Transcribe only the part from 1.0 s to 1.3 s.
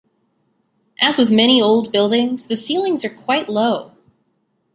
with